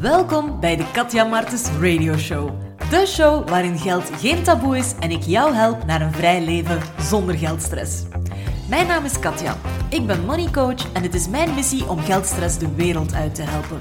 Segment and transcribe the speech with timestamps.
[0.00, 2.50] Welkom bij de Katja Martens Radio Show.
[2.90, 6.80] De show waarin geld geen taboe is en ik jou help naar een vrij leven
[7.00, 8.02] zonder geldstress.
[8.68, 9.56] Mijn naam is Katja.
[9.88, 13.42] Ik ben money coach en het is mijn missie om geldstress de wereld uit te
[13.42, 13.78] helpen.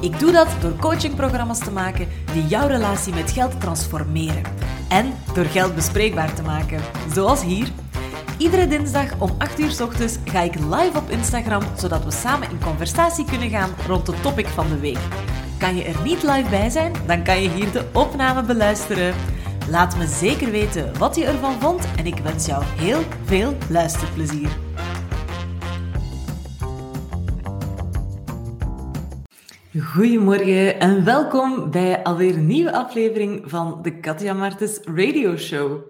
[0.00, 4.42] Ik doe dat door coachingprogramma's te maken die jouw relatie met geld transformeren.
[4.88, 6.80] En door geld bespreekbaar te maken,
[7.12, 7.68] zoals hier.
[8.38, 12.50] Iedere dinsdag om 8 uur s ochtends ga ik live op Instagram, zodat we samen
[12.50, 14.98] in conversatie kunnen gaan rond de topic van de week.
[15.64, 16.92] Kan je er niet live bij zijn?
[17.06, 19.14] Dan kan je hier de opname beluisteren.
[19.70, 24.48] Laat me zeker weten wat je ervan vond en ik wens jou heel veel luisterplezier.
[29.80, 35.82] Goedemorgen en welkom bij alweer een nieuwe aflevering van de Katja Martens Radio Show.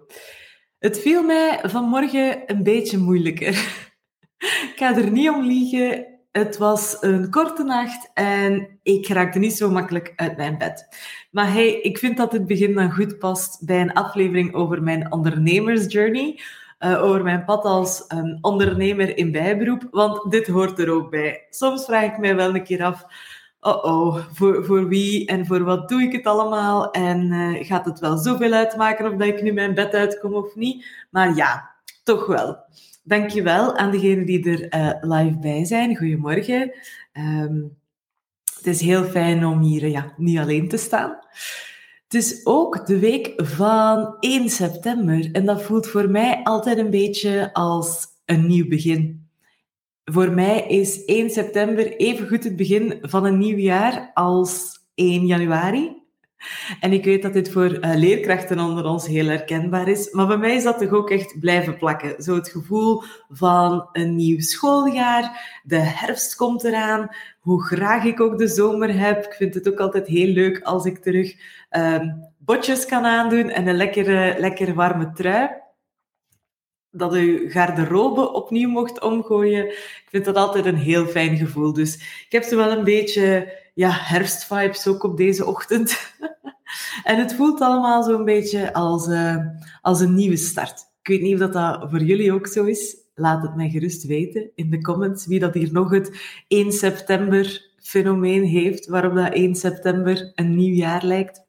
[0.78, 3.54] Het viel mij vanmorgen een beetje moeilijker.
[4.38, 6.13] Ik ga er niet om liegen.
[6.36, 10.88] Het was een korte nacht en ik raakte niet zo makkelijk uit mijn bed.
[11.30, 15.12] Maar hey, ik vind dat het begin dan goed past bij een aflevering over mijn
[15.12, 16.40] ondernemersjourney.
[16.78, 21.46] Uh, over mijn pad als um, ondernemer in bijberoep, want dit hoort er ook bij.
[21.50, 23.04] Soms vraag ik mij wel een keer af,
[23.60, 26.90] oh oh, voor, voor wie en voor wat doe ik het allemaal?
[26.90, 30.54] En uh, gaat het wel zoveel uitmaken of dat ik nu mijn bed uitkom of
[30.54, 30.86] niet?
[31.10, 31.70] Maar ja,
[32.02, 32.56] toch wel.
[33.06, 35.96] Dankjewel aan degenen die er uh, live bij zijn.
[35.96, 36.72] Goedemorgen.
[37.12, 37.76] Um,
[38.56, 41.18] het is heel fijn om hier ja, niet alleen te staan.
[42.04, 46.90] Het is ook de week van 1 september en dat voelt voor mij altijd een
[46.90, 49.28] beetje als een nieuw begin.
[50.04, 55.26] Voor mij is 1 september even goed het begin van een nieuw jaar als 1
[55.26, 56.02] januari.
[56.80, 60.36] En ik weet dat dit voor uh, leerkrachten onder ons heel herkenbaar is, maar bij
[60.36, 62.22] mij is dat toch ook echt blijven plakken.
[62.22, 67.08] Zo het gevoel van een nieuw schooljaar, de herfst komt eraan,
[67.40, 69.24] hoe graag ik ook de zomer heb.
[69.24, 71.34] Ik vind het ook altijd heel leuk als ik terug
[71.70, 72.00] uh,
[72.38, 75.62] botjes kan aandoen en een lekkere, lekker warme trui
[76.96, 79.68] dat u garderobe opnieuw mocht omgooien.
[79.68, 81.72] Ik vind dat altijd een heel fijn gevoel.
[81.72, 86.14] Dus ik heb zo wel een beetje ja, herfstvibes ook op deze ochtend.
[87.04, 89.36] en het voelt allemaal zo'n beetje als, uh,
[89.80, 90.92] als een nieuwe start.
[91.02, 92.96] Ik weet niet of dat, voor jullie ook zo is.
[93.14, 97.72] Laat het mij gerust weten in de comments wie dat hier nog het 1 september
[97.78, 101.42] fenomeen heeft, waarop dat 1 september een nieuw jaar lijkt.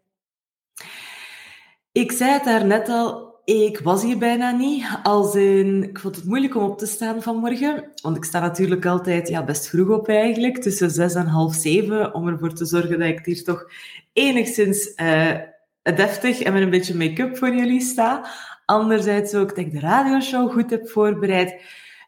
[1.91, 4.85] Ik zei het daar net al, ik was hier bijna niet.
[5.03, 7.91] Als in, ik vond het moeilijk om op te staan vanmorgen.
[8.01, 10.57] Want ik sta natuurlijk altijd ja, best vroeg op eigenlijk.
[10.61, 12.13] Tussen zes en half zeven.
[12.13, 13.71] Om ervoor te zorgen dat ik hier toch
[14.13, 15.37] enigszins uh,
[15.83, 18.25] deftig en met een beetje make-up voor jullie sta.
[18.65, 21.61] Anderzijds ook dat ik de radioshow goed heb voorbereid.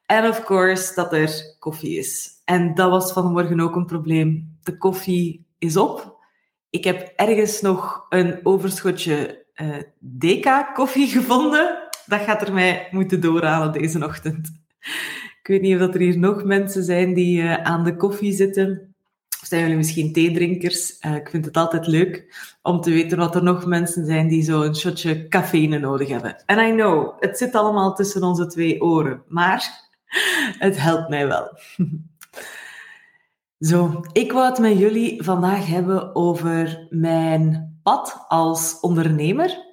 [0.05, 2.29] En of course dat er koffie is.
[2.45, 4.57] En dat was vanmorgen ook een probleem.
[4.63, 6.25] De koffie is op.
[6.69, 11.78] Ik heb ergens nog een overschotje uh, eh, Deka-koffie gevonden.
[12.06, 14.51] Dat gaat er mij moeten doorhalen deze ochtend.
[15.41, 18.95] Ik weet niet of er hier nog mensen zijn die uh, aan de koffie zitten.
[19.41, 20.97] Of zijn jullie misschien theedrinkers?
[21.06, 24.44] Uh, ik vind het altijd leuk om te weten wat er nog mensen zijn die
[24.44, 26.44] zo een shotje cafeïne nodig hebben.
[26.45, 29.89] En I know, het zit allemaal tussen onze twee oren, maar
[30.59, 31.50] het helpt mij wel.
[33.59, 39.65] Zo, ik wou het met jullie vandaag hebben over mijn pad als ondernemer.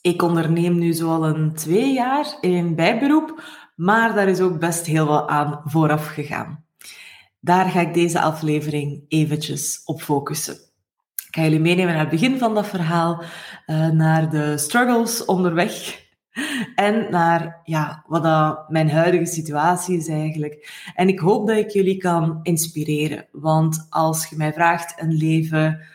[0.00, 3.42] Ik onderneem nu zoal een twee jaar in bijberoep,
[3.76, 6.64] maar daar is ook best heel wat aan vooraf gegaan.
[7.40, 10.54] Daar ga ik deze aflevering eventjes op focussen.
[11.26, 13.22] Ik ga jullie meenemen naar het begin van dat verhaal,
[13.66, 16.04] eh, naar de struggles onderweg
[16.74, 20.90] en naar ja, wat dat mijn huidige situatie is eigenlijk.
[20.94, 25.94] En ik hoop dat ik jullie kan inspireren, want als je mij vraagt een leven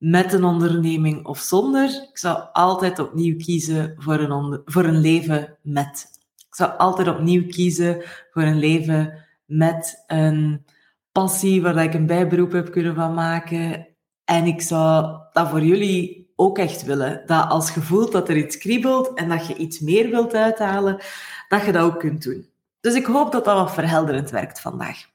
[0.00, 2.08] met een onderneming of zonder.
[2.10, 6.06] Ik zou altijd opnieuw kiezen voor een, voor een leven met.
[6.36, 10.64] Ik zou altijd opnieuw kiezen voor een leven met een
[11.12, 13.86] passie waar ik een bijberoep heb kunnen van maken.
[14.24, 17.22] En ik zou dat voor jullie ook echt willen.
[17.26, 21.00] Dat als je voelt dat er iets kriebelt en dat je iets meer wilt uithalen,
[21.48, 22.48] dat je dat ook kunt doen.
[22.80, 25.08] Dus ik hoop dat dat wat verhelderend werkt vandaag.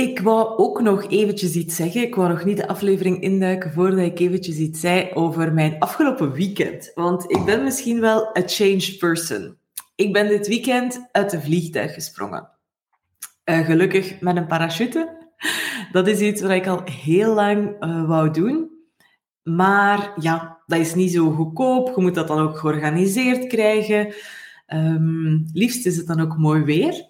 [0.00, 2.02] Ik wou ook nog eventjes iets zeggen.
[2.02, 6.32] Ik wou nog niet de aflevering induiken voordat ik eventjes iets zei over mijn afgelopen
[6.32, 6.90] weekend.
[6.94, 9.56] Want ik ben misschien wel a changed person.
[9.94, 12.48] Ik ben dit weekend uit de vliegtuig gesprongen.
[13.44, 15.28] Uh, gelukkig met een parachute.
[15.92, 18.70] Dat is iets wat ik al heel lang uh, wou doen.
[19.42, 21.92] Maar ja, dat is niet zo goedkoop.
[21.96, 24.14] Je moet dat dan ook georganiseerd krijgen.
[24.66, 27.09] Um, liefst is het dan ook mooi weer.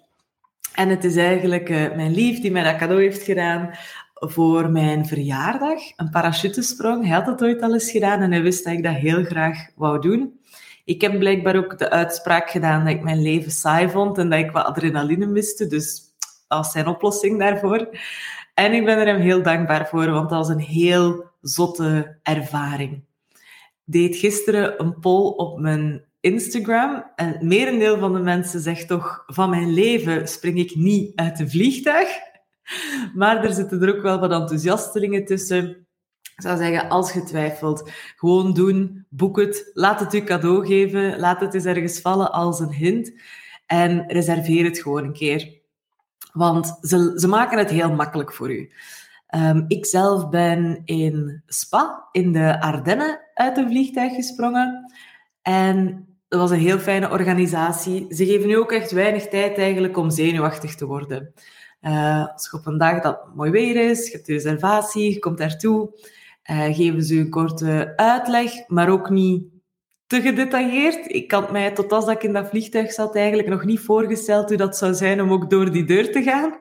[0.75, 3.69] En het is eigenlijk uh, mijn lief die mij dat cadeau heeft gedaan
[4.13, 7.05] voor mijn verjaardag een parachutesprong.
[7.05, 9.67] Hij had het ooit al eens gedaan en hij wist dat ik dat heel graag
[9.75, 10.39] wou doen.
[10.85, 14.39] Ik heb blijkbaar ook de uitspraak gedaan dat ik mijn leven saai vond en dat
[14.39, 15.67] ik wat adrenaline miste.
[15.67, 16.01] Dus
[16.47, 17.89] was zijn oplossing daarvoor.
[18.53, 23.03] En ik ben er hem heel dankbaar voor, want dat was een heel zotte ervaring.
[23.83, 29.49] Deed gisteren een poll op mijn Instagram en merendeel van de mensen zegt toch van
[29.49, 32.07] mijn leven spring ik niet uit een vliegtuig.
[33.13, 35.87] Maar er zitten er ook wel wat enthousiastelingen tussen.
[36.21, 41.19] Ik zou zeggen, als je twijfelt, gewoon doen, boek het, laat het je cadeau geven,
[41.19, 43.13] laat het eens ergens vallen als een hint
[43.65, 45.59] en reserveer het gewoon een keer.
[46.33, 48.71] Want ze, ze maken het heel makkelijk voor u.
[49.35, 54.93] Um, ik zelf ben in Spa, in de Ardennen, uit een vliegtuig gesprongen.
[55.41, 58.05] En dat was een heel fijne organisatie.
[58.09, 61.33] Ze geven nu ook echt weinig tijd eigenlijk om zenuwachtig te worden.
[61.81, 65.19] Uh, als je op een dag dat mooi weer is, je hebt de reservatie, je
[65.19, 65.89] komt daartoe,
[66.51, 69.43] uh, geven ze een korte uitleg, maar ook niet
[70.07, 71.13] te gedetailleerd.
[71.13, 74.57] Ik had mij, tot als ik in dat vliegtuig zat, eigenlijk nog niet voorgesteld hoe
[74.57, 76.59] dat zou zijn om ook door die deur te gaan.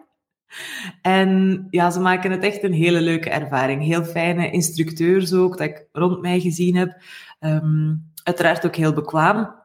[1.03, 3.85] En ja, ze maken het echt een hele leuke ervaring.
[3.85, 7.03] Heel fijne instructeurs ook, dat ik rond mij gezien heb.
[7.41, 9.59] Um, uiteraard ook heel bekwaam.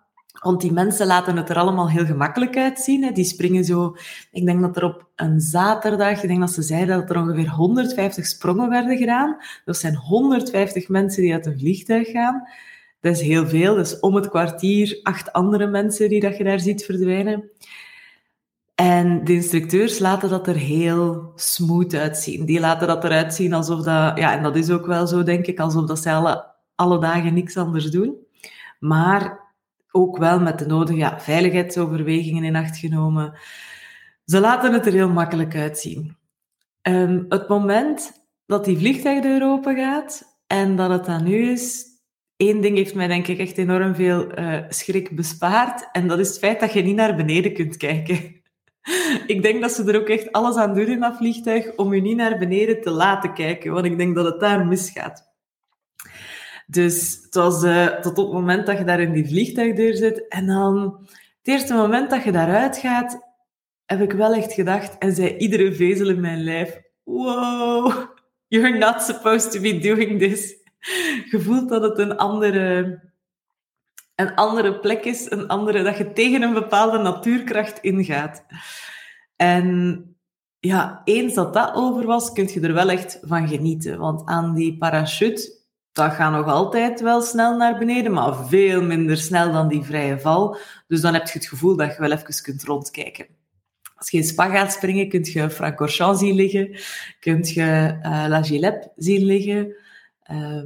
[0.45, 3.03] Want die mensen laten het er allemaal heel gemakkelijk uitzien.
[3.03, 3.11] Hè.
[3.11, 3.95] Die springen zo...
[4.31, 7.49] Ik denk dat er op een zaterdag, ik denk dat ze zeiden dat er ongeveer
[7.49, 9.37] 150 sprongen werden gedaan.
[9.65, 12.47] Dat zijn 150 mensen die uit een vliegtuig gaan.
[13.01, 13.75] Dat is heel veel.
[13.75, 17.49] Dus om het kwartier acht andere mensen die dat je daar ziet verdwijnen.
[18.75, 22.45] En de instructeurs laten dat er heel smooth uitzien.
[22.45, 24.17] Die laten dat eruit zien alsof dat...
[24.17, 26.45] Ja, en dat is ook wel zo, denk ik, alsof dat ze alle,
[26.75, 28.15] alle dagen niks anders doen.
[28.79, 29.44] Maar
[29.95, 33.37] ook wel met de nodige veiligheidsoverwegingen in acht genomen.
[34.25, 36.17] Ze laten het er heel makkelijk uitzien.
[36.81, 38.11] Um, het moment
[38.45, 41.85] dat die vliegtuigdeur open gaat en dat het dan nu is,
[42.37, 45.89] één ding heeft mij denk ik echt enorm veel uh, schrik bespaard.
[45.91, 48.41] En dat is het feit dat je niet naar beneden kunt kijken.
[49.33, 52.01] ik denk dat ze er ook echt alles aan doen in dat vliegtuig om je
[52.01, 55.34] niet naar beneden te laten kijken, want ik denk dat het daar misgaat.
[56.67, 60.27] Dus het was uh, tot op het moment dat je daar in die vliegtuigdeur zit.
[60.27, 60.97] En dan,
[61.37, 63.23] het eerste moment dat je daaruit gaat,
[63.85, 67.93] heb ik wel echt gedacht, en zei iedere vezel in mijn lijf, wow,
[68.47, 70.55] you're not supposed to be doing this.
[71.31, 72.99] Je voelt dat het een andere,
[74.15, 78.45] een andere plek is, een andere, dat je tegen een bepaalde natuurkracht ingaat.
[79.35, 80.09] En
[80.59, 83.97] ja, eens dat dat over was, kun je er wel echt van genieten.
[83.97, 85.63] Want aan die parachute
[85.95, 90.19] dat gaat nog altijd wel snel naar beneden, maar veel minder snel dan die vrije
[90.19, 90.57] val.
[90.87, 93.25] Dus dan heb je het gevoel dat je wel even kunt rondkijken.
[93.95, 96.79] Als je in Spa gaat springen, kun je Francorchamps zien liggen,
[97.19, 99.75] kun je uh, La Gilette zien liggen.
[100.31, 100.63] Uh,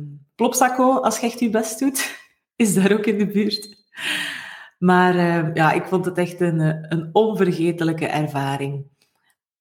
[1.01, 2.19] als je echt je best doet,
[2.55, 3.77] is daar ook in de buurt.
[4.77, 6.59] Maar uh, ja, ik vond het echt een,
[6.93, 8.85] een onvergetelijke ervaring.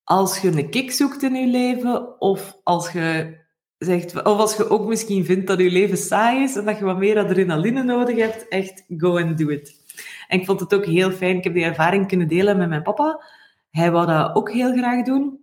[0.03, 3.37] Als je een kick zoekt in je leven, of als je
[3.79, 6.85] zegt, of als je ook misschien vindt dat je leven saai is en dat je
[6.85, 9.79] wat meer adrenaline nodig hebt, echt go and do it.
[10.27, 11.37] En ik vond het ook heel fijn.
[11.37, 13.23] Ik heb die ervaring kunnen delen met mijn papa.
[13.71, 15.39] Hij wou dat ook heel graag doen.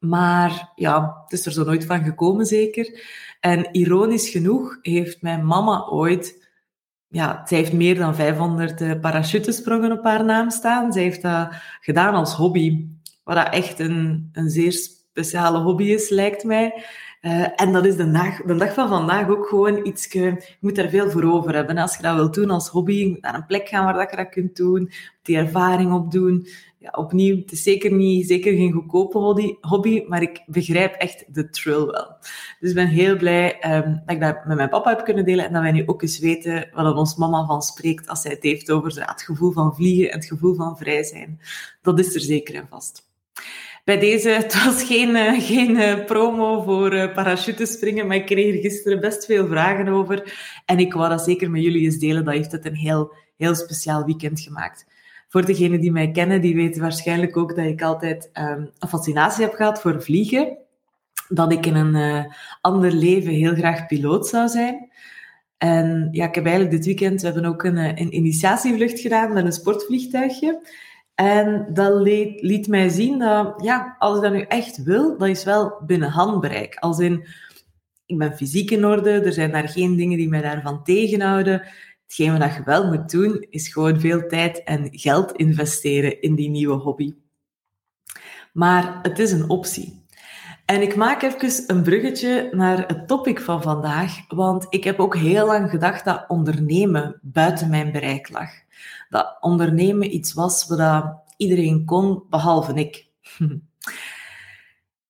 [0.00, 3.02] Maar ja, het is er zo nooit van gekomen, zeker.
[3.40, 6.42] En ironisch genoeg heeft mijn mama ooit...
[7.08, 10.92] Ja, zij heeft meer dan 500 uh, parachutesprongen op haar naam staan.
[10.92, 11.48] Zij heeft dat
[11.80, 12.86] gedaan als hobby.
[13.24, 16.84] Wat dat echt een, een zeer speciale hobby is, lijkt mij.
[17.24, 20.78] Uh, en dat is de dag, de dag van vandaag ook gewoon iets, je moet
[20.78, 21.78] er veel voor over hebben.
[21.78, 24.28] Als je dat wilt doen als hobby, naar een plek gaan waar dat je dat
[24.28, 24.90] kunt doen,
[25.22, 26.46] die ervaring opdoen.
[26.78, 29.18] Ja, opnieuw, het is zeker, niet, zeker geen goedkope
[29.60, 32.16] hobby, maar ik begrijp echt de thrill wel.
[32.60, 35.44] Dus ik ben heel blij um, dat ik dat met mijn papa heb kunnen delen
[35.44, 38.42] en dat wij nu ook eens weten wat ons mama van spreekt als zij het
[38.42, 41.40] heeft over het gevoel van vliegen en het gevoel van vrij zijn.
[41.82, 43.12] Dat is er zeker en vast
[43.84, 48.54] bij deze, het was geen, eh, geen eh, promo voor uh, parachutespringen, maar ik kreeg
[48.54, 50.34] er gisteren best veel vragen over.
[50.64, 52.24] En ik wou dat zeker met jullie eens delen.
[52.24, 54.86] Dat heeft het een heel, heel speciaal weekend gemaakt.
[55.28, 59.44] Voor degenen die mij kennen, die weten waarschijnlijk ook dat ik altijd um, een fascinatie
[59.44, 60.58] heb gehad voor vliegen.
[61.28, 62.26] Dat ik in een
[62.60, 64.90] ander leven heel graag piloot zou zijn.
[65.58, 69.44] En ja, ik heb eigenlijk dit weekend, we hebben ook een, een initiatievlucht gedaan met
[69.44, 70.60] een sportvliegtuigje.
[71.14, 72.00] En dat
[72.40, 76.10] liet, mij zien dat, ja, als ik dat nu echt wil, dat is wel binnen
[76.10, 76.74] handbereik.
[76.74, 77.26] Als in,
[78.06, 81.62] ik ben fysiek in orde, er zijn daar geen dingen die mij daarvan tegenhouden.
[82.02, 86.50] Hetgeen wat je wel moet doen, is gewoon veel tijd en geld investeren in die
[86.50, 87.14] nieuwe hobby.
[88.52, 90.02] Maar het is een optie.
[90.64, 95.16] En ik maak even een bruggetje naar het topic van vandaag, want ik heb ook
[95.16, 98.63] heel lang gedacht dat ondernemen buiten mijn bereik lag.
[99.14, 101.04] Dat ondernemen iets was wat
[101.36, 103.06] iedereen kon, behalve ik.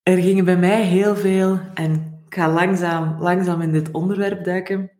[0.02, 4.90] Er gingen bij mij heel veel, en ik ga langzaam, langzaam in dit onderwerp duiken.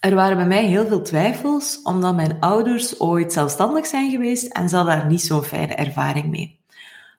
[0.00, 4.68] Er waren bij mij heel veel twijfels, omdat mijn ouders ooit zelfstandig zijn geweest en
[4.68, 6.60] ze hadden daar niet zo'n fijne ervaring mee.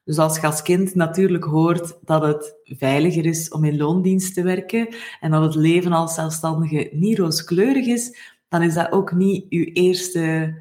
[0.04, 4.44] Dus als je als kind natuurlijk hoort dat het veiliger is om in loondienst te
[4.44, 4.88] werken
[5.20, 8.18] en dat het leven als zelfstandige niet rooskleurig is,
[8.50, 10.54] dan is dat ook niet je eerste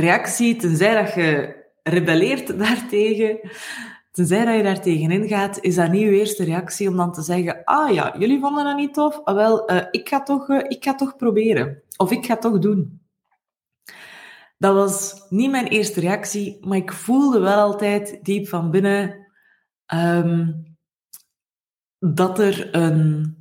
[0.00, 3.40] reactie, tenzij dat je rebelleert daartegen.
[4.10, 7.22] Tenzij dat je daar tegenin gaat, is dat niet je eerste reactie om dan te
[7.22, 9.20] zeggen, ah ja, jullie vonden dat niet tof?
[9.24, 11.82] Ah, wel, uh, ik, ga toch, uh, ik ga toch proberen.
[11.96, 13.00] Of ik ga toch doen.
[14.58, 19.26] Dat was niet mijn eerste reactie, maar ik voelde wel altijd diep van binnen
[19.94, 20.66] um,
[21.98, 23.36] dat er een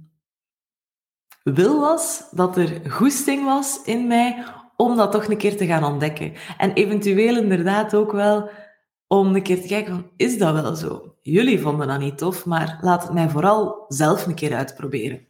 [1.43, 4.45] wil was, dat er goesting was in mij
[4.77, 6.34] om dat toch een keer te gaan ontdekken.
[6.57, 8.50] En eventueel inderdaad ook wel
[9.07, 11.15] om een keer te kijken van, is dat wel zo?
[11.22, 15.25] Jullie vonden dat niet tof, maar laat het mij vooral zelf een keer uitproberen.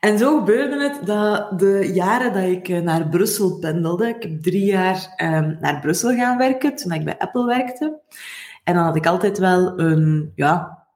[0.00, 4.42] En zo gebeurde het dat de jaren dat ik eh, naar Brussel pendelde, ik heb
[4.42, 8.00] drie jaar um, naar Brussel gaan werken, toen ik bij Apple werkte.
[8.64, 10.86] En dan had ik altijd wel een, ja,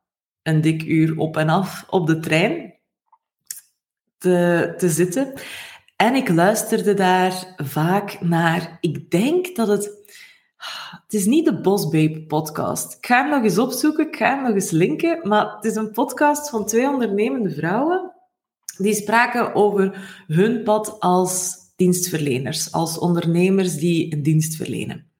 [0.42, 2.74] een dik uur op en af op de trein
[4.18, 5.32] te, te zitten.
[5.96, 9.84] En ik luisterde daar vaak naar, ik denk dat het,
[11.02, 12.96] het is niet de Boss Babe podcast.
[12.96, 15.74] Ik ga hem nog eens opzoeken, ik ga hem nog eens linken, maar het is
[15.74, 18.12] een podcast van twee ondernemende vrouwen
[18.76, 25.10] die spraken over hun pad als dienstverleners, als ondernemers die een dienst verlenen.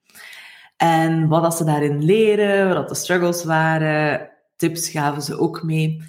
[0.76, 6.02] En wat ze daarin leren, wat de struggles waren, tips gaven ze ook mee.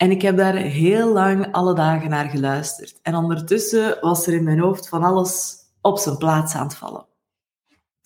[0.00, 2.98] En ik heb daar heel lang alle dagen naar geluisterd.
[3.02, 7.06] En ondertussen was er in mijn hoofd van alles op zijn plaats aan het vallen.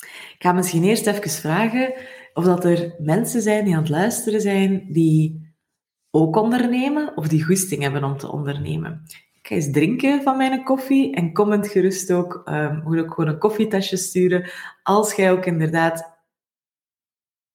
[0.03, 1.95] Ik ga misschien eerst even vragen
[2.33, 5.53] of dat er mensen zijn die aan het luisteren zijn die
[6.11, 9.03] ook ondernemen of die goesting hebben om te ondernemen.
[9.33, 13.31] Ik ga eens drinken van mijn koffie en comment gerust ook, um, moet ook gewoon
[13.31, 14.51] een koffietasje sturen
[14.83, 16.13] als jij ook inderdaad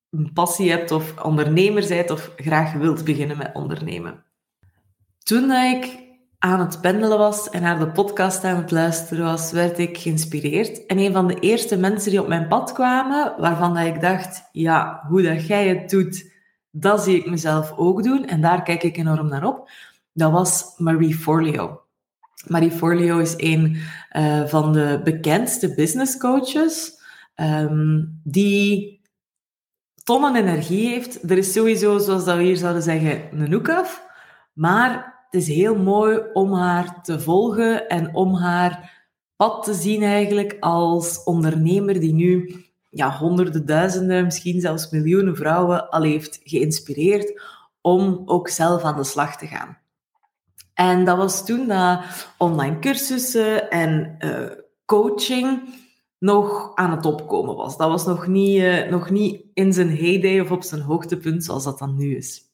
[0.09, 4.27] een passie hebt of ondernemer bent of graag wilt beginnen met ondernemen.
[5.23, 6.07] Toen ik
[6.39, 10.85] aan het pendelen was en naar de podcast aan het luisteren was, werd ik geïnspireerd.
[10.85, 14.49] En een van de eerste mensen die op mijn pad kwamen, waarvan dat ik dacht,
[14.51, 16.31] ja, hoe dat jij het doet,
[16.71, 18.25] dat zie ik mezelf ook doen.
[18.25, 19.69] En daar kijk ik enorm naar op.
[20.13, 21.81] Dat was Marie Forleo.
[22.47, 23.77] Marie Forleo is een
[24.11, 27.01] uh, van de bekendste business coaches
[27.35, 29.01] um, die
[30.03, 31.31] tonnen energie heeft.
[31.31, 34.07] Er is sowieso, zoals dat we hier zouden zeggen, een hoek af.
[34.59, 38.97] Maar het is heel mooi om haar te volgen en om haar
[39.35, 42.55] pad te zien eigenlijk als ondernemer die nu
[42.89, 47.41] ja, honderden, duizenden, misschien zelfs miljoenen vrouwen al heeft geïnspireerd
[47.81, 49.77] om ook zelf aan de slag te gaan.
[50.73, 51.99] En dat was toen dat
[52.37, 54.49] online cursussen en uh,
[54.85, 55.73] coaching
[56.17, 57.77] nog aan het opkomen was.
[57.77, 61.63] Dat was nog niet, uh, nog niet in zijn heyday of op zijn hoogtepunt zoals
[61.63, 62.48] dat dan nu is.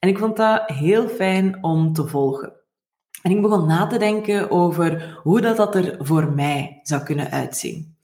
[0.00, 2.52] En ik vond dat heel fijn om te volgen.
[3.22, 7.30] En ik begon na te denken over hoe dat, dat er voor mij zou kunnen
[7.30, 7.98] uitzien.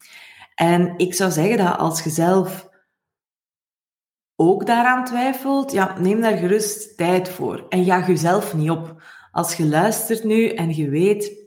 [0.55, 2.69] En ik zou zeggen dat als je zelf
[4.35, 7.67] ook daaraan twijfelt, ja, neem daar gerust tijd voor.
[7.69, 9.03] En jaag jezelf niet op.
[9.31, 11.45] Als je luistert nu en je weet...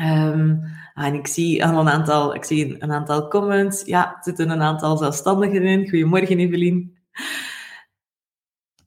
[0.00, 0.62] Um,
[0.94, 3.82] en ik zie een aantal, ik zie een aantal comments.
[3.84, 5.88] Ja, er zitten een aantal zelfstandigen in.
[5.88, 6.98] Goedemorgen, Evelien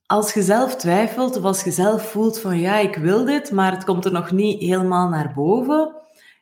[0.08, 3.72] als je zelf twijfelt of als je zelf voelt van ja, ik wil dit, maar
[3.72, 5.94] het komt er nog niet helemaal naar boven,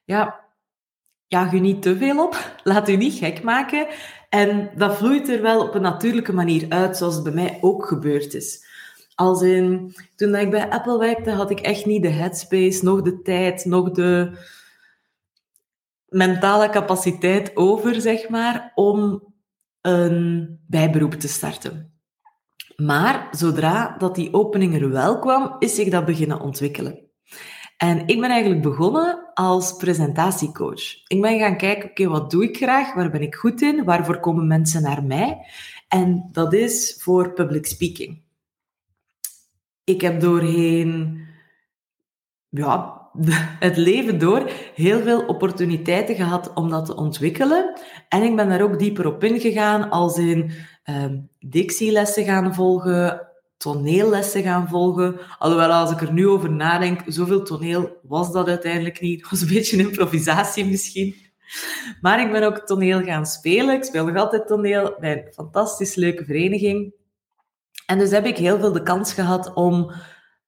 [0.05, 0.41] ja,
[1.27, 3.87] jaag je niet te veel op, laat je niet gek maken.
[4.29, 7.87] En dat vloeit er wel op een natuurlijke manier uit, zoals het bij mij ook
[7.87, 8.65] gebeurd is.
[9.15, 13.23] Als in, toen ik bij Apple werkte, had ik echt niet de headspace, nog de
[13.23, 14.39] tijd, nog de
[16.09, 19.23] mentale capaciteit over, zeg maar, om
[19.81, 21.96] een bijberoep te starten.
[22.77, 27.01] Maar zodra dat die opening er wel kwam, is zich dat beginnen ontwikkelen.
[27.77, 31.07] En ik ben eigenlijk begonnen als presentatiecoach.
[31.07, 32.95] Ik ben gaan kijken, oké, wat doe ik graag?
[32.95, 33.85] Waar ben ik goed in?
[33.85, 35.39] Waarvoor komen mensen naar mij?
[35.89, 38.23] En dat is voor public speaking.
[39.85, 41.21] Ik heb doorheen
[42.49, 43.01] ja,
[43.67, 47.81] het leven door heel veel opportuniteiten gehad om dat te ontwikkelen.
[48.09, 50.51] En ik ben daar ook dieper op ingegaan, als in
[50.89, 55.19] um, dictielessen gaan volgen, toneellessen gaan volgen.
[55.39, 59.21] Alhoewel, als ik er nu over nadenk, zoveel toneel was dat uiteindelijk niet.
[59.21, 61.15] Het was een beetje improvisatie misschien.
[62.01, 63.75] Maar ik ben ook toneel gaan spelen.
[63.75, 66.95] Ik speel nog altijd toneel bij een fantastisch leuke vereniging.
[67.87, 69.93] En dus heb ik heel veel de kans gehad om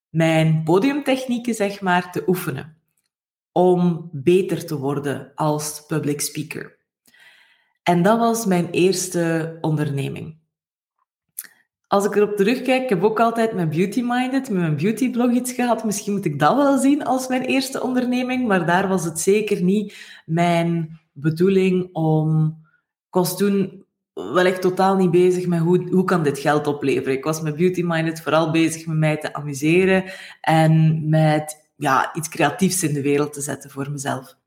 [0.08, 2.76] mijn podiumtechnieken, zeg maar, te oefenen.
[3.52, 6.77] Om beter te worden als public speaker.
[7.88, 10.36] En dat was mijn eerste onderneming.
[11.86, 15.52] Als ik erop terugkijk, ik heb ook altijd mijn Beauty Minded, met mijn beautyblog iets
[15.52, 15.84] gehad.
[15.84, 19.62] Misschien moet ik dat wel zien als mijn eerste onderneming, maar daar was het zeker
[19.62, 22.46] niet mijn bedoeling om...
[23.06, 27.16] Ik was toen wel echt totaal niet bezig met hoe, hoe kan dit geld opleveren.
[27.16, 30.04] Ik was met Beauty Minded vooral bezig met mij te amuseren
[30.40, 34.37] en met ja, iets creatiefs in de wereld te zetten voor mezelf.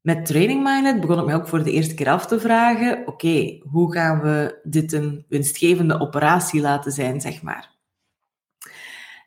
[0.00, 3.58] Met Training Minded begon ik mij ook voor de eerste keer af te vragen: oké,
[3.70, 7.78] hoe gaan we dit een winstgevende operatie laten zijn, zeg maar.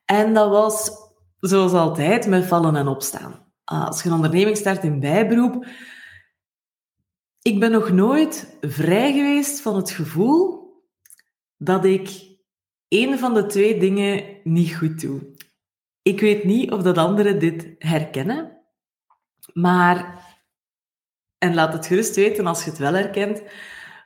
[0.06, 0.92] En dat was,
[1.40, 3.52] zoals altijd, met vallen en opstaan.
[3.64, 5.66] Als je een onderneming start in bijberoep,
[7.42, 10.64] ik ben nog nooit vrij geweest van het gevoel
[11.58, 12.32] dat ik
[12.88, 15.36] een van de twee dingen niet goed doe.
[16.02, 18.62] Ik weet niet of dat anderen dit herkennen,
[19.54, 20.22] maar
[21.44, 23.42] en laat het gerust weten als je het wel herkent.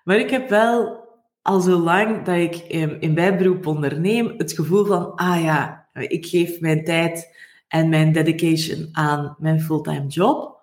[0.03, 1.05] Maar ik heb wel
[1.41, 2.55] al zo lang dat ik
[2.99, 7.35] in bijberoep onderneem, het gevoel van, ah ja, ik geef mijn tijd
[7.67, 10.55] en mijn dedication aan mijn fulltime job.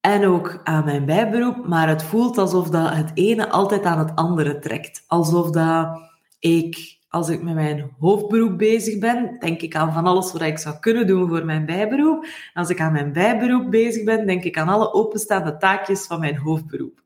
[0.00, 4.14] En ook aan mijn bijberoep, maar het voelt alsof dat het ene altijd aan het
[4.14, 5.04] andere trekt.
[5.06, 6.00] Alsof dat
[6.38, 10.58] ik als ik met mijn hoofdberoep bezig ben, denk ik aan van alles wat ik
[10.58, 12.26] zou kunnen doen voor mijn bijberoep.
[12.54, 16.36] als ik aan mijn bijberoep bezig ben, denk ik aan alle openstaande taakjes van mijn
[16.36, 17.02] hoofdberoep.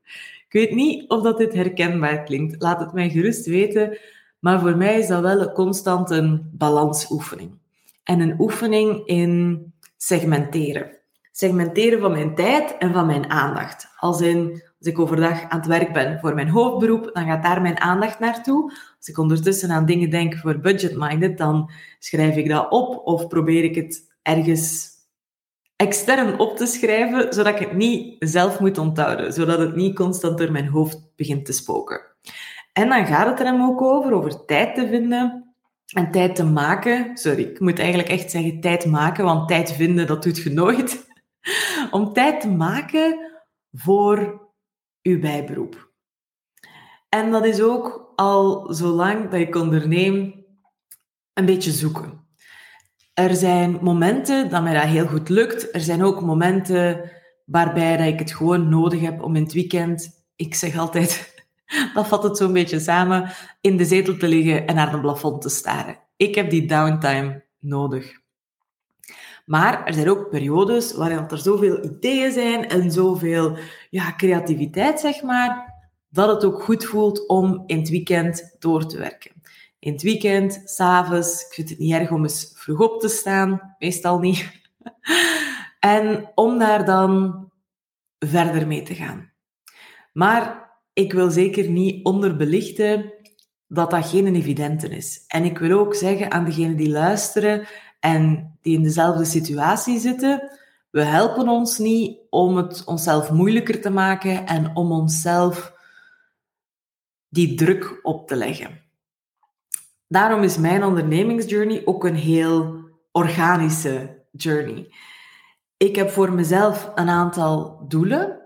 [0.49, 2.63] Ik weet niet of dat dit herkenbaar klinkt.
[2.63, 3.99] Laat het mij gerust weten.
[4.39, 7.51] Maar voor mij is dat wel constant een balansoefening.
[8.05, 10.91] En een oefening in segmenteren.
[11.33, 13.89] Segmenteren van mijn tijd en van mijn aandacht.
[13.97, 17.63] Als in, als ik overdag aan het werk ben voor mijn hoofdberoep, dan gaat daar
[17.63, 18.73] mijn aandacht naartoe.
[18.97, 23.65] Als ik ondertussen aan dingen denk voor budget-minded, dan schrijf ik dat op of probeer
[23.65, 24.91] ik het ergens
[25.77, 30.39] extern op te schrijven, zodat ik het niet zelf moet onthouden, zodat het niet constant
[30.39, 32.01] door mijn hoofd begint te spoken.
[32.73, 35.55] En dan gaat het er hem ook over, over tijd te vinden
[35.95, 37.17] en tijd te maken.
[37.17, 41.07] Sorry, ik moet eigenlijk echt zeggen tijd maken, want tijd vinden, dat doet je nooit.
[41.91, 43.31] Om tijd te maken
[43.73, 44.42] voor
[45.03, 45.91] uw bijberoep.
[47.09, 50.45] En dat is ook al zolang dat ik onderneem
[51.33, 52.27] een beetje zoeken.
[53.15, 55.75] Er zijn momenten dat mij dat heel goed lukt.
[55.75, 57.11] Er zijn ook momenten
[57.45, 61.35] waarbij dat ik het gewoon nodig heb om in het weekend, ik zeg altijd,
[61.95, 65.43] dat vat het zo'n beetje samen, in de zetel te liggen en naar een plafond
[65.43, 65.99] te staren.
[66.17, 68.21] Ik heb die downtime nodig.
[69.45, 73.59] Maar er zijn ook periodes waarin er zoveel ideeën zijn en zoveel
[73.93, 75.75] ja, creativiteit, zeg maar,
[76.09, 79.33] dat het ook goed voelt om in het weekend door te werken.
[79.79, 83.75] In het weekend, s'avonds, ik vind het niet erg om eens vroeg op te staan,
[83.79, 84.51] meestal niet.
[85.81, 87.45] en om daar dan
[88.19, 89.31] verder mee te gaan.
[90.13, 93.13] Maar ik wil zeker niet onderbelichten
[93.69, 95.25] dat dat geen evidente is.
[95.29, 97.67] En ik wil ook zeggen aan degenen die luisteren
[98.01, 100.61] en die in dezelfde situatie zitten,
[100.93, 105.73] we helpen ons niet om het onszelf moeilijker te maken en om onszelf
[107.29, 108.81] die druk op te leggen.
[110.09, 114.93] Daarom is mijn ondernemingsjourney ook een heel organische journey.
[115.77, 118.41] Ik heb voor mezelf een aantal doelen,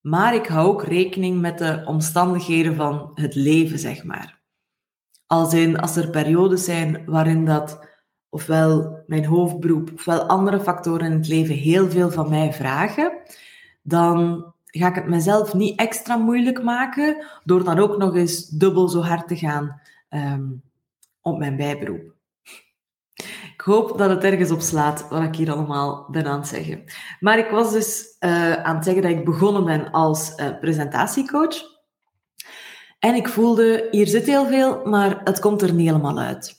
[0.00, 4.40] maar ik hou ook rekening met de omstandigheden van het leven, zeg maar.
[5.26, 7.85] Als in, als er periodes zijn waarin dat
[8.36, 13.12] ofwel mijn hoofdberoep, ofwel andere factoren in het leven heel veel van mij vragen,
[13.82, 18.88] dan ga ik het mezelf niet extra moeilijk maken door dan ook nog eens dubbel
[18.88, 20.62] zo hard te gaan um,
[21.20, 22.14] op mijn bijberoep.
[23.54, 26.84] Ik hoop dat het ergens op slaat wat ik hier allemaal ben aan het zeggen.
[27.20, 31.56] Maar ik was dus uh, aan het zeggen dat ik begonnen ben als uh, presentatiecoach.
[32.98, 36.55] En ik voelde, hier zit heel veel, maar het komt er niet helemaal uit.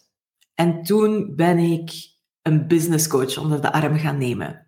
[0.58, 1.92] En toen ben ik
[2.42, 4.68] een business coach onder de arm gaan nemen.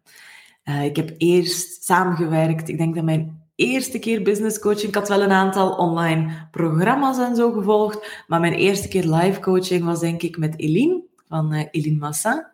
[0.63, 2.69] Uh, ik heb eerst samengewerkt.
[2.69, 4.87] Ik denk dat mijn eerste keer business coaching.
[4.87, 8.23] Ik had wel een aantal online programma's en zo gevolgd.
[8.27, 12.45] Maar mijn eerste keer live coaching was denk ik met Eline van uh, Eline Massin.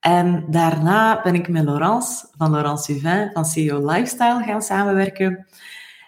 [0.00, 5.46] En daarna ben ik met Laurence van Laurence Suvin van CEO Lifestyle gaan samenwerken.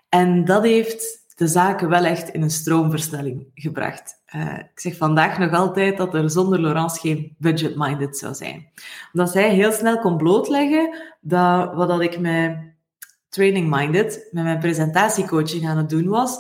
[0.09, 4.23] En dat heeft de zaken wel echt in een stroomversnelling gebracht.
[4.35, 8.69] Uh, ik zeg vandaag nog altijd dat er zonder Laurence geen budget-minded zou zijn.
[9.13, 12.59] Omdat zij heel snel kon blootleggen dat wat dat ik met
[13.29, 16.39] training-minded, met mijn presentatiecoaching aan het doen was,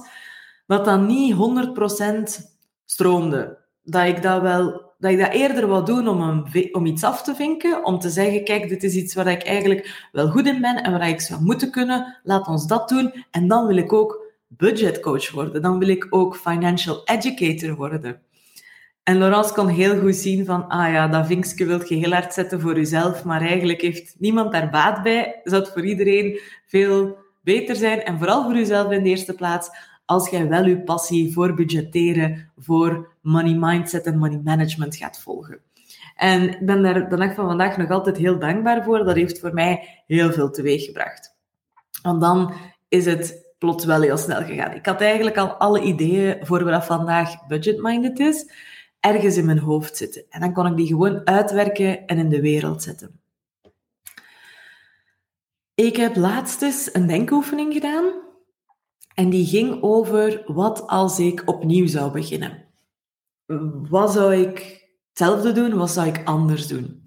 [0.67, 2.45] dat dat niet 100%
[2.85, 3.59] stroomde.
[3.83, 7.35] Dat ik dat wel dat ik dat eerder wil doen om, om iets af te
[7.35, 10.83] vinken, om te zeggen, kijk, dit is iets waar ik eigenlijk wel goed in ben
[10.83, 13.25] en waar ik zou moeten kunnen, laat ons dat doen.
[13.31, 14.28] En dan wil ik ook
[14.59, 15.63] budgetcoach worden.
[15.63, 18.23] Dan wil ik ook financial educator worden.
[19.03, 22.35] En Laurence kon heel goed zien van, ah ja, dat vinkje wilt je heel hard
[22.35, 25.41] zetten voor jezelf, maar eigenlijk heeft niemand daar baat bij.
[25.45, 29.71] Zou het voor iedereen veel beter zijn, en vooral voor jezelf in de eerste plaats,
[30.05, 35.61] als jij wel je passie voor budgetteren, voor money mindset en money management gaat volgen.
[36.17, 39.05] En ik ben daar de dag van vandaag nog altijd heel dankbaar voor.
[39.05, 41.37] Dat heeft voor mij heel veel teweeg gebracht.
[42.03, 42.53] Want dan
[42.89, 44.75] is het plots wel heel snel gegaan.
[44.75, 48.51] Ik had eigenlijk al alle ideeën voor wat vandaag budget-minded is,
[49.01, 50.25] ergens in mijn hoofd zitten.
[50.29, 53.21] En dan kon ik die gewoon uitwerken en in de wereld zetten.
[55.75, 58.13] Ik heb laatst eens een denkoefening gedaan.
[59.15, 62.65] En die ging over wat als ik opnieuw zou beginnen.
[63.89, 65.77] Wat zou ik hetzelfde doen?
[65.77, 67.03] Wat zou ik anders doen?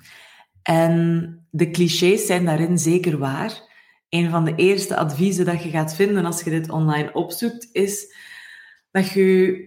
[0.64, 3.71] En de clichés zijn daarin zeker waar
[4.12, 8.16] een van de eerste adviezen dat je gaat vinden als je dit online opzoekt, is
[8.92, 9.66] dat, je,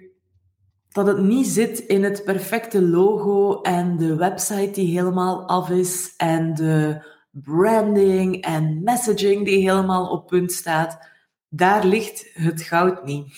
[0.88, 6.14] dat het niet zit in het perfecte logo en de website die helemaal af is
[6.16, 11.08] en de branding en messaging die helemaal op punt staat.
[11.48, 13.34] Daar ligt het goud niet.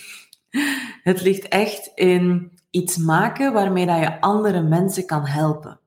[1.03, 5.81] Het ligt echt in iets maken waarmee dat je andere mensen kan helpen.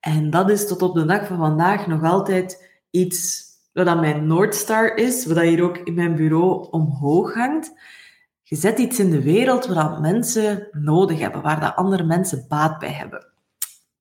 [0.00, 3.47] En dat is tot op de dag van vandaag nog altijd iets
[3.84, 7.72] dat mijn Noordstar is, wat hier ook in mijn bureau omhoog hangt.
[8.42, 12.78] Je zet iets in de wereld wat mensen nodig hebben, waar dat andere mensen baat
[12.78, 13.26] bij hebben.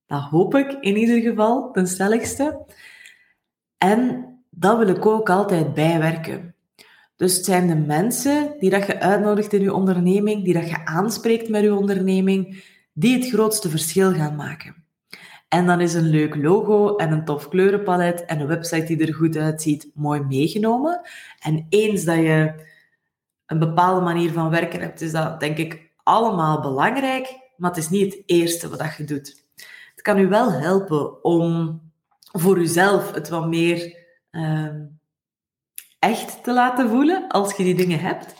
[0.05, 2.65] Dat hoop ik in ieder geval, ten stelligste.
[3.77, 6.55] En dat wil ik ook altijd bijwerken.
[7.15, 10.85] Dus het zijn de mensen die dat je uitnodigt in je onderneming, die dat je
[10.85, 12.63] aanspreekt met je onderneming,
[12.93, 14.76] die het grootste verschil gaan maken.
[15.47, 19.13] En dan is een leuk logo en een tof kleurenpalet en een website die er
[19.13, 21.01] goed uitziet mooi meegenomen.
[21.39, 22.65] En eens dat je
[23.45, 27.89] een bepaalde manier van werken hebt, is dat denk ik allemaal belangrijk, maar het is
[27.89, 29.45] niet het eerste wat je doet.
[29.91, 31.81] Het kan u wel helpen om
[32.31, 33.97] voor uzelf het wat meer
[34.31, 34.85] ehm,
[35.99, 38.35] echt te laten voelen als je die dingen hebt.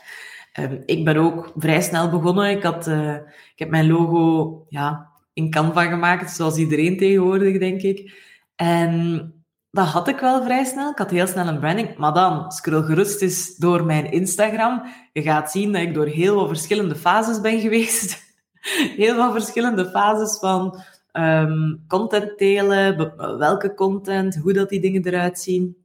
[0.60, 2.50] Um, ik ben ook vrij snel begonnen.
[2.50, 5.07] Ik, had, uh, ik heb mijn logo ja,
[5.38, 8.26] in Canva gemaakt, zoals iedereen tegenwoordig, denk ik.
[8.56, 9.34] En
[9.72, 10.92] dat had ik wel vrij snel.
[10.92, 11.98] Ik had heel snel een branding.
[11.98, 14.84] Maar dan, scroll gerust eens door mijn Instagram.
[15.14, 18.24] Je gaat zien dat ik door heel veel verschillende fases ben geweest.
[19.04, 20.82] heel veel verschillende fases van
[21.14, 22.98] um, content delen,
[23.38, 25.78] welke content, hoe dat die dingen eruit zien.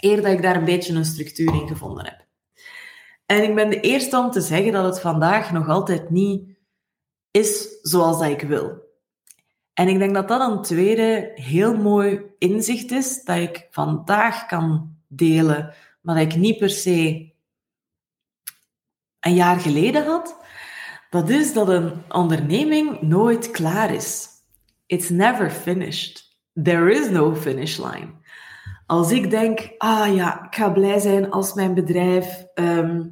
[0.00, 2.26] Eer dat ik daar een beetje een structuur in gevonden heb.
[3.26, 6.58] En ik ben de eerste om te zeggen dat het vandaag nog altijd niet
[7.30, 8.88] is zoals dat ik wil.
[9.74, 14.96] En ik denk dat dat een tweede heel mooi inzicht is dat ik vandaag kan
[15.08, 17.32] delen, maar dat ik niet per se
[19.20, 20.36] een jaar geleden had.
[21.10, 24.28] Dat is dat een onderneming nooit klaar is.
[24.86, 26.38] It's never finished.
[26.62, 28.08] There is no finish line.
[28.86, 33.04] Als ik denk, ah ja, ik ga blij zijn als mijn bedrijf ehm,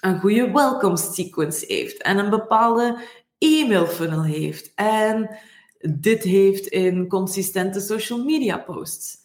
[0.00, 2.98] een goede welcome sequence heeft en een bepaalde
[3.38, 5.38] e-mail funnel heeft en
[5.90, 9.16] dit heeft in consistente social media posts.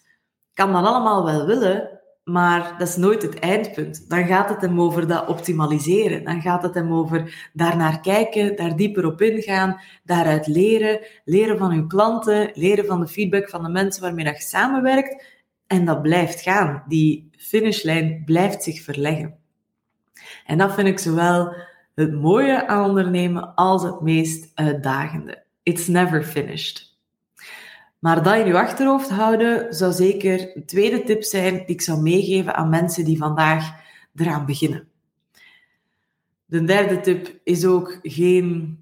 [0.54, 4.10] Kan dat allemaal wel willen, maar dat is nooit het eindpunt.
[4.10, 6.24] Dan gaat het hem over dat optimaliseren.
[6.24, 11.72] Dan gaat het hem over daarnaar kijken, daar dieper op ingaan, daaruit leren, leren van
[11.72, 15.24] uw klanten, leren van de feedback van de mensen waarmee je samenwerkt.
[15.68, 16.84] En dat blijft gaan.
[16.88, 19.38] Die finishlijn blijft zich verleggen.
[20.46, 21.54] En dat vind ik zowel
[22.00, 25.44] het mooie aan ondernemen als het meest uitdagende.
[25.64, 26.98] It's never finished.
[28.00, 32.02] Maar dat in je achterhoofd houden zou zeker een tweede tip zijn die ik zou
[32.02, 33.74] meegeven aan mensen die vandaag
[34.16, 34.88] eraan beginnen.
[36.46, 38.78] De derde tip is ook geen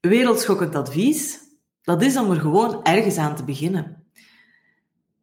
[0.00, 1.38] wereldschokkend advies.
[1.82, 4.04] Dat is om er gewoon ergens aan te beginnen.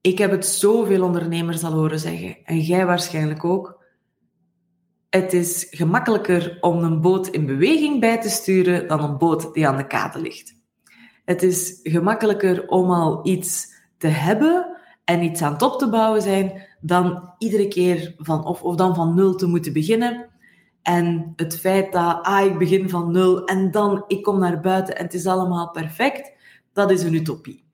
[0.01, 3.76] Ik heb het zoveel ondernemers al horen zeggen, en jij waarschijnlijk ook
[5.09, 9.67] het is gemakkelijker om een boot in beweging bij te sturen dan een boot die
[9.67, 10.55] aan de kade ligt.
[11.25, 16.67] Het is gemakkelijker om al iets te hebben en iets aan top te bouwen zijn,
[16.81, 20.29] dan iedere keer van, of, of dan van nul te moeten beginnen.
[20.81, 24.97] En het feit dat, ah, ik begin van nul en dan ik kom naar buiten
[24.97, 26.31] en het is allemaal perfect,
[26.73, 27.65] dat is een utopie.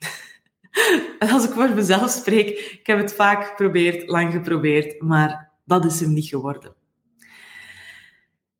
[1.20, 5.86] en als ik voor mezelf spreek, ik heb het vaak geprobeerd, lang geprobeerd, maar dat
[5.86, 6.83] is hem niet geworden.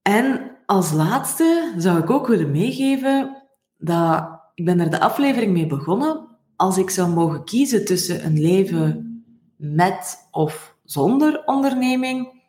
[0.04, 3.44] En als laatste zou ik ook willen meegeven
[3.78, 6.28] dat ik ben er de aflevering mee begonnen.
[6.56, 9.24] Als ik zou mogen kiezen tussen een leven
[9.58, 12.42] met of zonder onderneming,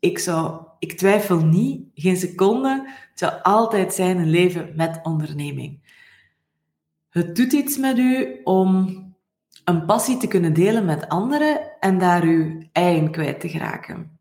[0.00, 5.80] ik, zou, ik twijfel niet, geen seconde, het zou altijd zijn een leven met onderneming.
[7.08, 8.96] Het doet iets met u om
[9.64, 14.17] een passie te kunnen delen met anderen en daar uw eigen kwijt te geraken.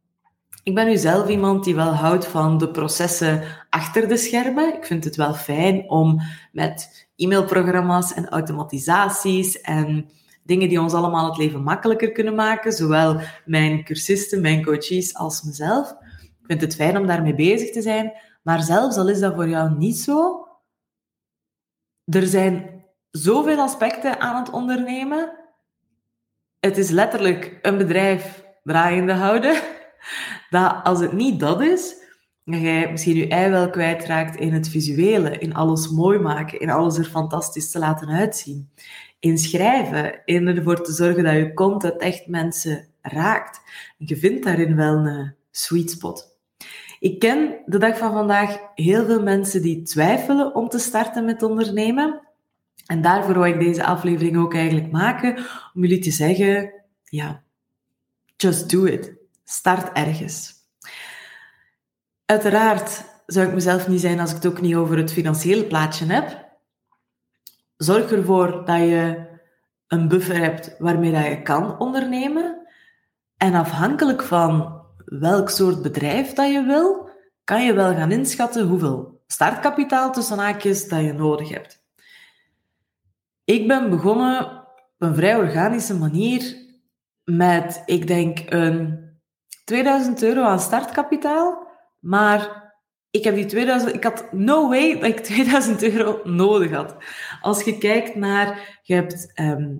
[0.67, 4.75] Ik ben nu zelf iemand die wel houdt van de processen achter de schermen.
[4.75, 10.09] Ik vind het wel fijn om met e-mailprogramma's en automatisaties en
[10.43, 15.43] dingen die ons allemaal het leven makkelijker kunnen maken, zowel mijn cursisten, mijn coaches als
[15.43, 15.91] mezelf.
[16.21, 19.49] Ik vind het fijn om daarmee bezig te zijn, maar zelfs al is dat voor
[19.49, 20.47] jou niet zo,
[22.05, 25.31] er zijn zoveel aspecten aan het ondernemen.
[26.59, 29.75] Het is letterlijk een bedrijf draaiende houden
[30.49, 31.95] dat als het niet dat is,
[32.43, 36.69] dat jij misschien je ei wel kwijtraakt in het visuele, in alles mooi maken, in
[36.69, 38.69] alles er fantastisch te laten uitzien.
[39.19, 43.61] In schrijven, in ervoor te zorgen dat je content echt mensen raakt.
[43.97, 46.37] Je vindt daarin wel een sweet spot.
[46.99, 51.43] Ik ken de dag van vandaag heel veel mensen die twijfelen om te starten met
[51.43, 52.21] ondernemen.
[52.85, 55.37] En daarvoor wil ik deze aflevering ook eigenlijk maken,
[55.73, 57.43] om jullie te zeggen, ja,
[58.37, 59.16] just do it.
[59.49, 60.53] Start ergens.
[62.25, 66.05] Uiteraard zou ik mezelf niet zijn als ik het ook niet over het financiële plaatje
[66.05, 66.47] heb.
[67.77, 69.25] Zorg ervoor dat je
[69.87, 72.67] een buffer hebt waarmee dat je kan ondernemen.
[73.37, 77.09] En afhankelijk van welk soort bedrijf dat je wil,
[77.43, 81.83] kan je wel gaan inschatten hoeveel startkapitaal tussen haakjes dat je nodig hebt.
[83.43, 86.55] Ik ben begonnen op een vrij organische manier
[87.23, 89.06] met, ik denk, een
[89.67, 91.67] 2000 euro aan startkapitaal,
[91.99, 92.71] maar
[93.09, 96.95] ik heb die 2000, ik had no way dat ik 2000 euro nodig had.
[97.41, 99.75] Als je kijkt naar, je hebt ehm,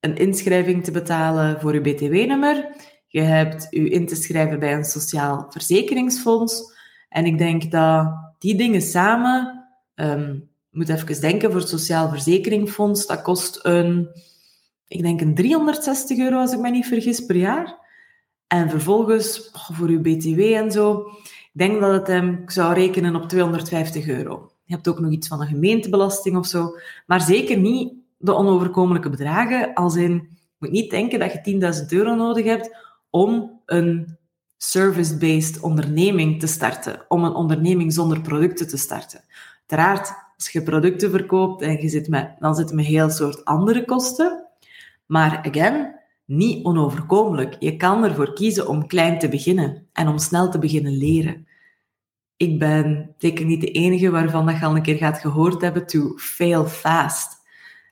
[0.00, 4.84] een inschrijving te betalen voor je BTW-nummer, je hebt je in te schrijven bij een
[4.84, 11.68] sociaal verzekeringsfonds, en ik denk dat die dingen samen, um, moet even denken, voor het
[11.68, 14.08] sociaal verzekeringsfonds, dat kost een,
[14.86, 17.79] ik denk een 360 euro als ik me niet vergis per jaar.
[18.50, 23.16] En vervolgens, voor uw BTW en zo, ik denk dat het hem, ik zou rekenen
[23.16, 24.50] op 250 euro.
[24.64, 29.10] Je hebt ook nog iets van een gemeentebelasting of zo, maar zeker niet de onoverkomelijke
[29.10, 29.74] bedragen.
[29.74, 32.76] Als in, je moet niet denken dat je 10.000 euro nodig hebt
[33.10, 34.18] om een
[34.56, 39.24] service-based onderneming te starten, om een onderneming zonder producten te starten.
[39.66, 43.84] Uiteraard, als je producten verkoopt en je zit met, dan zit met heel soort andere
[43.84, 44.46] kosten.
[45.06, 45.99] Maar again,
[46.30, 47.56] niet onoverkomelijk.
[47.58, 51.46] Je kan ervoor kiezen om klein te beginnen en om snel te beginnen leren.
[52.36, 55.86] Ik ben zeker niet de enige waarvan dat je al een keer gaat gehoord hebben
[55.86, 57.38] to fail fast.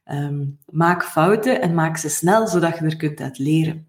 [0.05, 3.89] Ehm, maak fouten en maak ze snel, zodat je er kunt uit leren.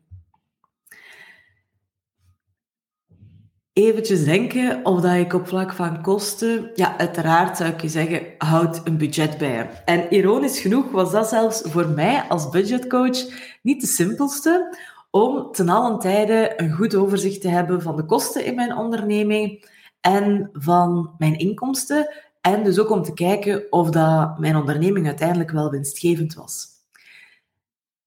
[3.79, 8.21] eventjes denken of dat ik op vlak van kosten, ja, uiteraard zou ik je zeggen,
[8.37, 9.69] houd een budget bij.
[9.85, 13.17] En ironisch genoeg was dat zelfs voor mij als budgetcoach
[13.61, 14.77] niet de simpelste
[15.11, 19.69] om ten allen tijde een goed overzicht te hebben van de kosten in mijn onderneming
[20.01, 22.13] en van mijn inkomsten.
[22.41, 26.67] En dus ook om te kijken of dat mijn onderneming uiteindelijk wel winstgevend was.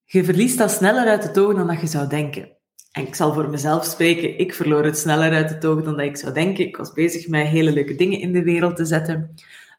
[0.03, 2.51] Je verliest dat sneller uit het oog dan dat je zou denken.
[2.91, 6.05] En ik zal voor mezelf spreken, ik verloor het sneller uit het oog dan dat
[6.05, 6.65] ik zou denken.
[6.67, 9.35] Ik was bezig met hele leuke dingen in de wereld te zetten.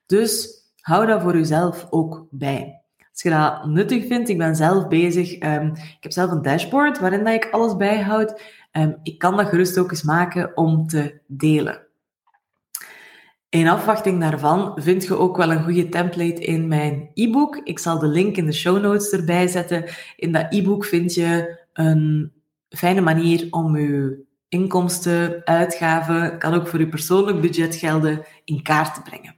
[0.06, 0.48] Dus
[0.80, 2.83] hou dat voor jezelf ook bij.
[3.14, 5.42] Als je dat nuttig vindt, ik ben zelf bezig.
[5.42, 8.42] Um, ik heb zelf een dashboard waarin dat ik alles bijhoud.
[8.72, 11.86] Um, ik kan dat gerust ook eens maken om te delen.
[13.48, 17.60] In afwachting daarvan vind je ook wel een goede template in mijn e-book.
[17.64, 19.84] Ik zal de link in de show notes erbij zetten.
[20.16, 22.32] In dat e-book vind je een
[22.68, 28.94] fijne manier om uw inkomsten, uitgaven, kan ook voor uw persoonlijk budget gelden, in kaart
[28.94, 29.34] te brengen.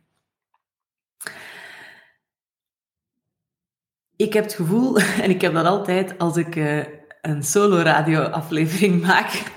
[4.17, 6.85] Ik heb het gevoel, en ik heb dat altijd als ik uh,
[7.23, 9.55] een solo radio aflevering maak,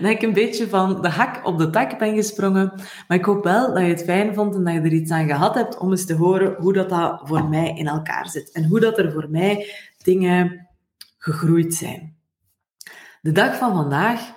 [0.00, 2.72] dat ik een beetje van de hak op de tak ben gesprongen.
[3.08, 5.26] Maar ik hoop wel dat je het fijn vond en dat je er iets aan
[5.26, 8.52] gehad hebt om eens te horen hoe dat, dat voor mij in elkaar zit.
[8.52, 10.68] En hoe dat er voor mij dingen
[11.18, 12.16] gegroeid zijn.
[13.20, 14.34] De dag van vandaag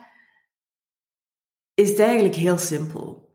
[1.73, 3.29] is het eigenlijk heel simpel.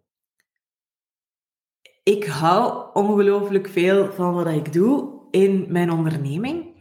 [2.02, 6.74] Ik hou ongelooflijk veel van wat ik doe in mijn onderneming.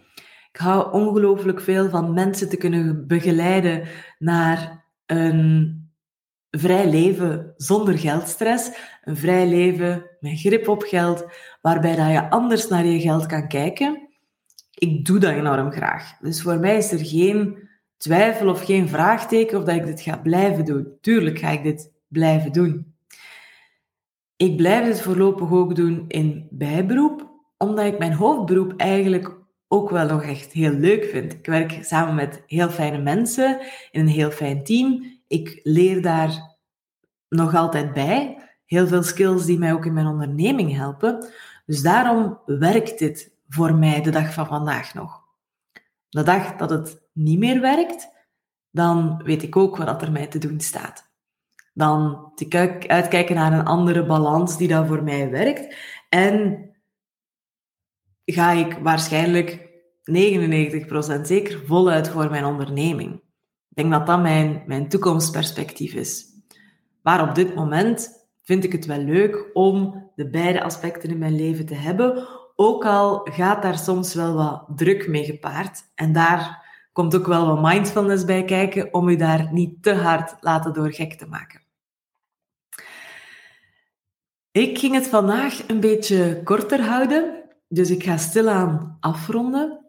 [0.52, 3.88] Ik hou ongelooflijk veel van mensen te kunnen begeleiden
[4.20, 5.90] naar een
[6.52, 8.72] vrij leven zonder geldstress,
[9.04, 11.26] een vrij leven met grip op geld,
[11.62, 14.10] waarbij dat je anders naar je geld kan kijken.
[14.74, 16.18] Ik doe dat enorm graag.
[16.20, 20.18] Dus voor mij is er geen twijfel of geen vraagteken of dat ik dit ga
[20.18, 20.98] blijven doen.
[21.02, 22.94] Tuurlijk ga ik dit blijven doen.
[24.36, 29.36] Ik blijf dit voorlopig ook doen in bijberoep, omdat ik mijn hoofdberoep eigenlijk
[29.68, 31.34] ook wel nog echt heel leuk vind.
[31.34, 33.60] Ik werk samen met heel fijne mensen
[33.92, 35.20] in een heel fijn team.
[35.28, 36.58] Ik leer daar
[37.30, 38.38] nog altijd bij.
[38.66, 41.28] Heel veel skills die mij ook in mijn onderneming helpen.
[41.66, 45.24] Dus daarom werkt dit voor mij de dag van vandaag nog.
[46.10, 48.10] De dag dat het niet meer werkt,
[48.72, 51.10] dan weet ik ook wat er mij te doen staat.
[51.74, 55.76] Dan te uitkijken naar een andere balans die dan voor mij werkt.
[56.10, 56.60] En
[58.26, 59.70] ga ik waarschijnlijk
[60.12, 63.14] 99% zeker voluit voor mijn onderneming.
[63.70, 66.26] Ik denk dat dat mijn, mijn toekomstperspectief is.
[67.02, 71.36] Maar op dit moment vind ik het wel leuk om de beide aspecten in mijn
[71.36, 75.92] leven te hebben, ook al gaat daar soms wel wat druk mee gepaard.
[75.96, 80.36] En daar komt ook wel wat mindfulness bij kijken om je daar niet te hard
[80.40, 81.64] laten door gek te maken.
[84.52, 89.86] Ik ging het vandaag een beetje korter houden, dus ik ga stilaan afronden.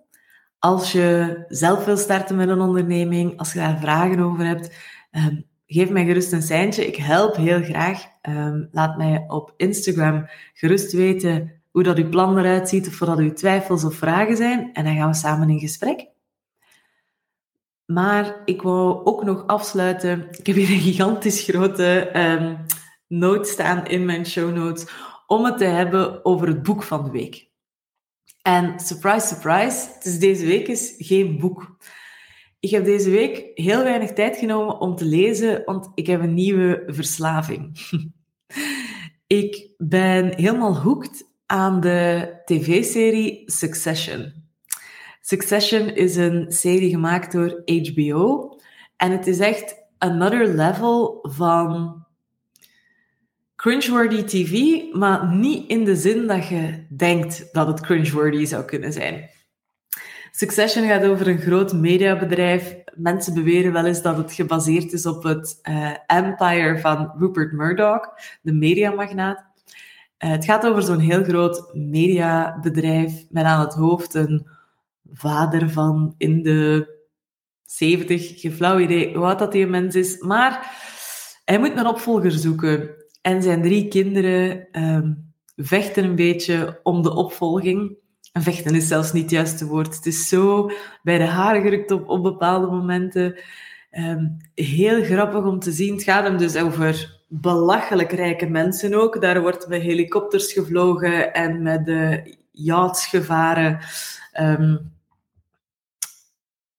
[0.58, 4.76] Als je zelf wil starten met een onderneming, als je daar vragen over hebt,
[5.10, 6.86] ehm, geef mij gerust een seintje.
[6.86, 8.04] Ik help heel graag.
[8.20, 13.18] Ehm, laat mij op Instagram gerust weten hoe dat uw plan eruit ziet of wat
[13.18, 14.72] uw twijfels of vragen zijn.
[14.72, 16.06] En dan gaan we samen in gesprek.
[17.86, 20.28] Maar ik wou ook nog afsluiten.
[20.30, 22.56] Ik heb hier een gigantisch grote um,
[23.06, 24.86] note staan in mijn show notes
[25.26, 27.48] om het te hebben over het boek van de week.
[28.46, 31.76] En surprise, surprise, het is deze week is geen boek.
[32.60, 36.34] Ik heb deze week heel weinig tijd genomen om te lezen, want ik heb een
[36.34, 37.78] nieuwe verslaving.
[39.42, 44.32] ik ben helemaal hooked aan de tv-serie Succession.
[45.20, 48.56] Succession is een serie gemaakt door HBO
[48.96, 52.05] en het is echt another level van
[53.56, 58.92] cringeworthy TV, maar niet in de zin dat je denkt dat het cringeworthy zou kunnen
[58.92, 59.30] zijn.
[60.30, 62.76] Succession gaat over een groot mediabedrijf.
[62.94, 68.08] Mensen beweren wel eens dat het gebaseerd is op het uh, empire van Rupert Murdoch,
[68.42, 69.44] de mediamagnaat.
[70.24, 74.46] Uh, het gaat over zo'n heel groot mediabedrijf met aan het hoofd een
[75.12, 76.94] vader van in de
[77.62, 80.70] 70, geen flauw idee hoe oud dat die mens is, maar
[81.44, 83.04] hij moet een opvolger zoeken.
[83.26, 87.96] En zijn drie kinderen um, vechten een beetje om de opvolging.
[88.32, 89.94] En vechten is zelfs niet het juiste woord.
[89.94, 90.70] Het is zo
[91.02, 93.38] bij de haren gerukt op, op bepaalde momenten.
[93.90, 95.94] Um, heel grappig om te zien.
[95.94, 99.20] Het gaat hem dus over belachelijk rijke mensen ook.
[99.20, 103.78] Daar wordt met helikopters gevlogen en met de yachts gevaren.
[104.40, 104.92] Um,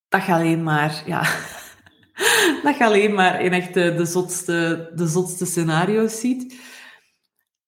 [0.10, 1.21] dat je alleen maar, ja,
[2.63, 6.56] dat je alleen maar in echt de, de, zotste, de zotste scenario's ziet.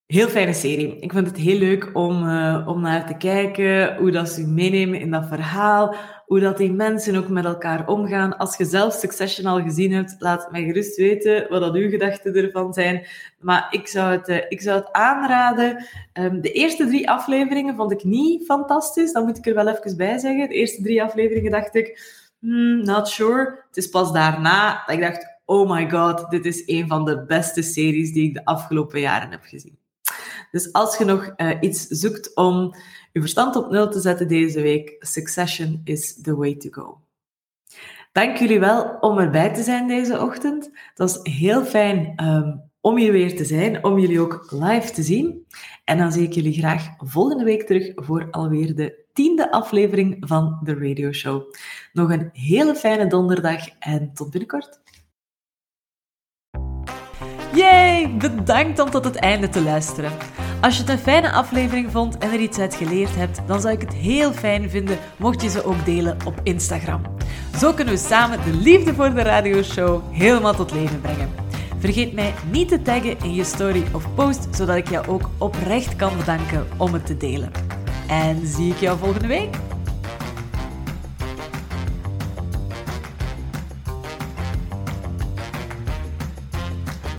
[0.06, 0.98] Heel fijne serie.
[1.00, 5.00] Ik vind het heel leuk om, uh, om naar te kijken, hoe dat ze meenemen
[5.00, 5.94] in dat verhaal,
[6.26, 8.36] hoe dat die mensen ook met elkaar omgaan.
[8.36, 12.34] Als je zelf Succession al gezien hebt, laat mij gerust weten wat dat uw gedachten
[12.34, 13.06] ervan zijn.
[13.38, 15.84] Maar ik zou het, uh, ik zou het aanraden.
[16.12, 19.96] Um, de eerste drie afleveringen vond ik niet fantastisch, dat moet ik er wel even
[19.96, 20.48] bij zeggen.
[20.48, 23.64] De eerste drie afleveringen dacht ik, hmm, not sure.
[23.66, 27.24] Het is pas daarna dat ik dacht, oh my god, dit is een van de
[27.24, 29.78] beste series die ik de afgelopen jaren heb gezien.
[30.50, 32.74] Dus als je nog uh, iets zoekt om
[33.12, 37.00] je verstand op nul te zetten deze week, Succession is the way to go.
[38.12, 40.64] Dank jullie wel om erbij te zijn deze ochtend.
[40.64, 45.02] Het was heel fijn um, om hier weer te zijn, om jullie ook live te
[45.02, 45.46] zien.
[45.84, 50.60] En dan zie ik jullie graag volgende week terug voor alweer de tiende aflevering van
[50.62, 51.54] de Radio Show.
[51.92, 54.80] Nog een hele fijne donderdag en tot binnenkort.
[57.54, 58.16] Yay!
[58.16, 60.12] Bedankt om tot het einde te luisteren.
[60.60, 63.74] Als je het een fijne aflevering vond en er iets uit geleerd hebt, dan zou
[63.74, 67.02] ik het heel fijn vinden mocht je ze ook delen op Instagram.
[67.58, 71.30] Zo kunnen we samen de liefde voor de radioshow helemaal tot leven brengen.
[71.78, 75.96] Vergeet mij niet te taggen in je story of post, zodat ik jou ook oprecht
[75.96, 77.69] kan bedanken om het te delen.
[78.10, 79.56] En zie ik jou volgende week.